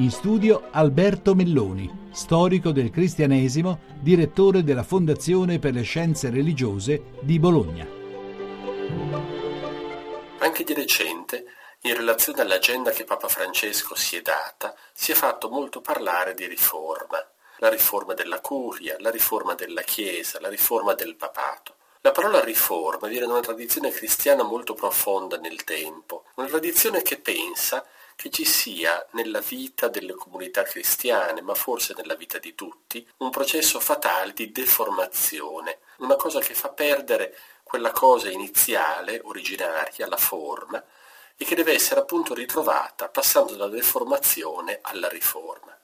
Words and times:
In 0.00 0.10
studio 0.10 0.68
Alberto 0.70 1.34
Melloni, 1.34 2.08
storico 2.10 2.70
del 2.70 2.88
cristianesimo, 2.88 3.80
direttore 4.00 4.64
della 4.64 4.82
Fondazione 4.82 5.58
per 5.58 5.74
le 5.74 5.82
Scienze 5.82 6.30
Religiose 6.30 7.02
di 7.20 7.38
Bologna. 7.38 7.86
Anche 10.38 10.64
di 10.64 10.72
recente, 10.72 11.44
in 11.82 11.94
relazione 11.94 12.40
all'agenda 12.40 12.92
che 12.92 13.04
Papa 13.04 13.28
Francesco 13.28 13.94
si 13.94 14.16
è 14.16 14.22
data, 14.22 14.74
si 14.94 15.12
è 15.12 15.14
fatto 15.14 15.50
molto 15.50 15.82
parlare 15.82 16.32
di 16.32 16.46
riforma. 16.46 17.22
La 17.58 17.68
riforma 17.68 18.14
della 18.14 18.40
curia, 18.40 18.96
la 19.00 19.10
riforma 19.10 19.52
della 19.52 19.82
Chiesa, 19.82 20.40
la 20.40 20.48
riforma 20.48 20.94
del 20.94 21.14
papato. 21.14 21.74
La 22.00 22.12
parola 22.12 22.42
riforma 22.42 23.06
viene 23.06 23.26
da 23.26 23.32
una 23.32 23.42
tradizione 23.42 23.90
cristiana 23.90 24.44
molto 24.44 24.72
profonda 24.72 25.36
nel 25.36 25.62
tempo, 25.64 26.24
una 26.36 26.46
tradizione 26.46 27.02
che 27.02 27.18
pensa 27.18 27.84
che 28.20 28.28
ci 28.28 28.44
sia 28.44 29.06
nella 29.12 29.40
vita 29.40 29.88
delle 29.88 30.12
comunità 30.12 30.62
cristiane, 30.62 31.40
ma 31.40 31.54
forse 31.54 31.94
nella 31.96 32.14
vita 32.14 32.36
di 32.36 32.54
tutti, 32.54 33.08
un 33.20 33.30
processo 33.30 33.80
fatale 33.80 34.34
di 34.34 34.52
deformazione, 34.52 35.78
una 36.00 36.16
cosa 36.16 36.38
che 36.38 36.52
fa 36.52 36.68
perdere 36.68 37.34
quella 37.62 37.92
cosa 37.92 38.28
iniziale, 38.28 39.22
originaria, 39.24 40.06
la 40.06 40.18
forma, 40.18 40.84
e 41.34 41.44
che 41.46 41.54
deve 41.54 41.72
essere 41.72 42.00
appunto 42.00 42.34
ritrovata 42.34 43.08
passando 43.08 43.54
dalla 43.54 43.70
deformazione 43.70 44.80
alla 44.82 45.08
riforma. 45.08 45.74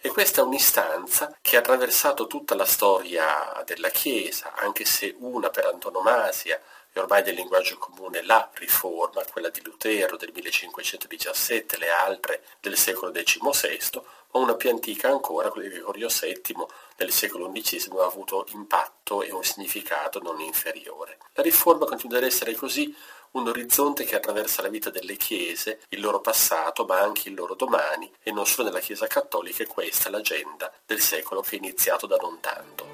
E 0.00 0.08
questa 0.08 0.40
è 0.40 0.44
un'istanza 0.44 1.38
che 1.40 1.54
ha 1.54 1.60
attraversato 1.60 2.26
tutta 2.26 2.56
la 2.56 2.66
storia 2.66 3.62
della 3.64 3.90
Chiesa, 3.90 4.52
anche 4.54 4.84
se 4.84 5.14
una 5.20 5.48
per 5.48 5.66
antonomasia 5.66 6.60
e 6.96 7.00
ormai 7.00 7.24
del 7.24 7.34
linguaggio 7.34 7.76
comune 7.76 8.22
la 8.22 8.48
riforma, 8.54 9.24
quella 9.24 9.48
di 9.48 9.60
Lutero 9.64 10.16
del 10.16 10.30
1517, 10.32 11.76
le 11.76 11.90
altre 11.90 12.44
del 12.60 12.76
secolo 12.76 13.10
XVI, 13.10 14.00
ma 14.30 14.38
una 14.38 14.54
più 14.54 14.70
antica 14.70 15.08
ancora, 15.08 15.50
quella 15.50 15.66
di 15.66 15.74
Gregorio 15.74 16.08
VII 16.08 16.66
del 16.96 17.10
secolo 17.10 17.50
XI, 17.50 17.90
ha 17.98 18.04
avuto 18.04 18.46
impatto 18.52 19.22
e 19.22 19.32
un 19.32 19.42
significato 19.42 20.20
non 20.20 20.40
inferiore. 20.40 21.18
La 21.32 21.42
riforma 21.42 21.84
continua 21.84 22.18
ad 22.18 22.24
essere 22.24 22.54
così 22.54 22.94
un 23.32 23.48
orizzonte 23.48 24.04
che 24.04 24.14
attraversa 24.14 24.62
la 24.62 24.68
vita 24.68 24.90
delle 24.90 25.16
chiese, 25.16 25.80
il 25.88 26.00
loro 26.00 26.20
passato, 26.20 26.84
ma 26.84 27.00
anche 27.00 27.28
il 27.28 27.34
loro 27.34 27.56
domani, 27.56 28.08
e 28.22 28.30
non 28.30 28.46
solo 28.46 28.68
nella 28.68 28.78
Chiesa 28.78 29.08
cattolica, 29.08 29.64
è 29.64 29.66
questa 29.66 30.10
l'agenda 30.10 30.72
del 30.86 31.00
secolo 31.00 31.40
che 31.40 31.56
è 31.56 31.58
iniziato 31.58 32.06
da 32.06 32.16
non 32.20 32.38
tanto. 32.38 32.93